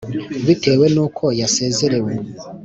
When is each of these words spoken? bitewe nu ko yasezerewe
bitewe 0.47 0.85
nu 0.95 1.05
ko 1.17 1.25
yasezerewe 1.39 2.11